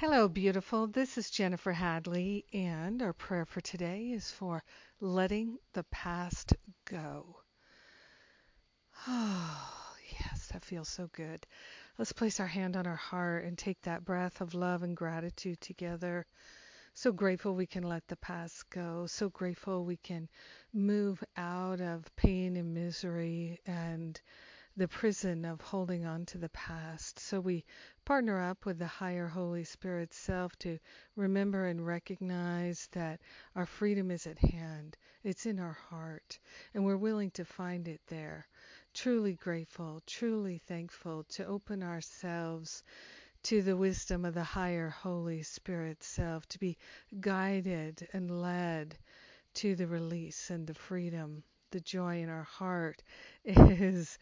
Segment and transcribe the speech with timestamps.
[0.00, 0.86] Hello, beautiful.
[0.86, 4.62] This is Jennifer Hadley, and our prayer for today is for
[5.00, 7.40] letting the past go.
[9.08, 11.44] Oh, yes, that feels so good.
[11.98, 15.60] Let's place our hand on our heart and take that breath of love and gratitude
[15.60, 16.26] together.
[16.94, 19.06] So grateful we can let the past go.
[19.08, 20.28] So grateful we can
[20.72, 24.20] move out of pain and misery and
[24.78, 27.18] the prison of holding on to the past.
[27.18, 27.64] So we
[28.04, 30.78] partner up with the higher Holy Spirit self to
[31.16, 33.20] remember and recognize that
[33.56, 34.96] our freedom is at hand.
[35.24, 36.38] It's in our heart,
[36.74, 38.46] and we're willing to find it there.
[38.94, 42.84] Truly grateful, truly thankful to open ourselves
[43.42, 46.78] to the wisdom of the higher Holy Spirit self, to be
[47.18, 48.96] guided and led
[49.54, 53.02] to the release and the freedom the joy in our heart
[53.44, 54.18] is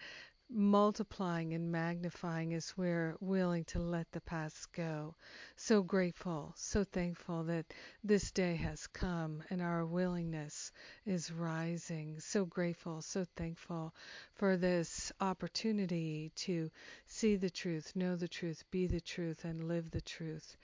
[0.48, 5.14] multiplying and magnifying as we're willing to let the past go.
[5.56, 7.66] So grateful, so thankful that
[8.04, 10.70] this day has come and our willingness
[11.04, 12.20] is rising.
[12.20, 13.92] So grateful, so thankful
[14.34, 16.70] for this opportunity to
[17.06, 20.56] see the truth, know the truth, be the truth, and live the truth.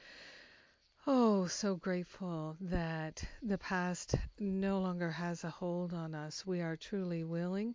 [1.05, 6.47] Oh, so grateful that the past no longer has a hold on us.
[6.47, 7.75] We are truly willing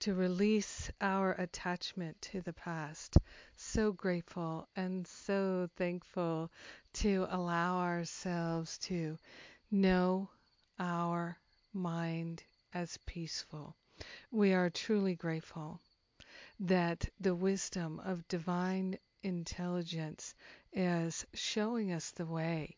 [0.00, 3.16] to release our attachment to the past.
[3.56, 6.50] So grateful and so thankful
[6.94, 9.18] to allow ourselves to
[9.70, 10.30] know
[10.78, 11.38] our
[11.72, 13.74] mind as peaceful.
[14.30, 15.80] We are truly grateful
[16.60, 20.34] that the wisdom of divine intelligence
[20.72, 22.76] is showing us the way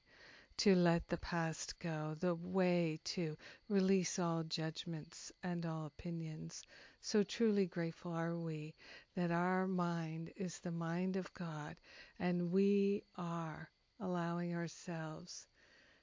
[0.56, 3.36] to let the past go, the way to
[3.68, 6.62] release all judgments and all opinions.
[7.02, 8.74] So truly grateful are we
[9.14, 11.76] that our mind is the mind of God
[12.18, 15.46] and we are allowing ourselves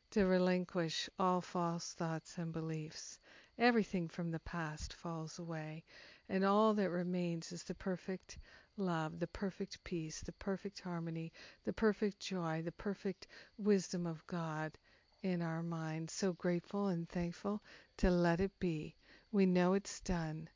[0.09, 3.20] to relinquish all false thoughts and beliefs.
[3.59, 5.84] Everything from the past falls away,
[6.30, 8.40] and all that remains is the perfect
[8.75, 11.31] love, the perfect peace, the perfect harmony,
[11.63, 14.78] the perfect joy, the perfect wisdom of God
[15.22, 16.13] in our minds.
[16.13, 17.62] So grateful and thankful
[17.97, 18.96] to let it be.
[19.31, 20.50] We know it's done.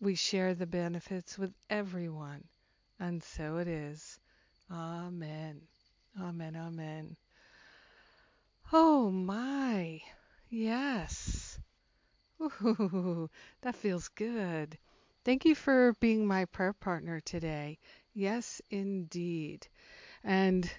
[0.00, 2.48] We share the benefits with everyone,
[2.98, 4.18] and so it is.
[4.70, 5.62] Amen.
[6.20, 6.56] Amen.
[6.56, 7.16] Amen.
[8.72, 10.00] Oh my.
[10.48, 11.58] Yes.
[12.40, 13.30] Ooh,
[13.62, 14.78] that feels good.
[15.24, 17.78] Thank you for being my prayer partner today.
[18.14, 19.68] Yes, indeed.
[20.24, 20.70] And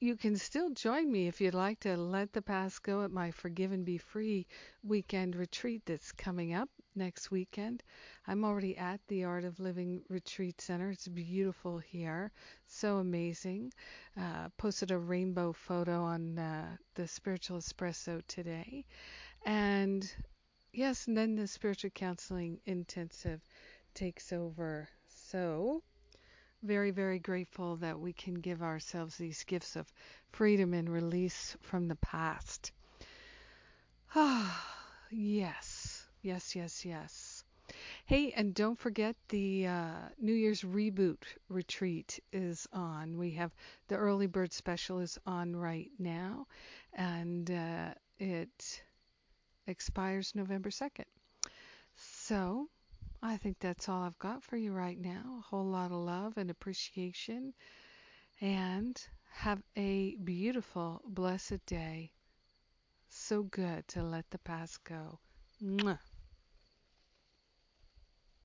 [0.00, 3.30] you can still join me if you'd like to let the past go at my
[3.30, 4.46] Forgive and Be Free
[4.82, 7.82] weekend retreat that's coming up next weekend.
[8.26, 10.90] I'm already at the Art of Living Retreat Center.
[10.90, 12.32] It's beautiful here,
[12.66, 13.72] so amazing.
[14.18, 18.84] Uh, posted a rainbow photo on uh, the Spiritual Espresso today.
[19.44, 20.10] And
[20.72, 23.40] yes, and then the spiritual counseling intensive
[23.94, 24.88] takes over.
[25.08, 25.82] So,
[26.62, 29.86] very, very grateful that we can give ourselves these gifts of
[30.32, 32.72] freedom and release from the past.
[34.14, 34.74] Ah,
[35.10, 35.75] yes,
[36.26, 37.44] yes, yes, yes.
[38.06, 43.18] Hey, and don't forget the uh, New Year's reboot retreat is on.
[43.18, 43.52] We have
[43.88, 46.46] the early bird special is on right now,
[46.94, 48.82] and uh, it
[49.66, 51.06] expires November 2nd.
[51.96, 52.68] So
[53.22, 55.38] I think that's all I've got for you right now.
[55.38, 57.54] A whole lot of love and appreciation.
[58.40, 59.00] And
[59.32, 62.12] have a beautiful, blessed day.
[63.10, 65.18] So good to let the past go.
[65.62, 65.98] Mwah.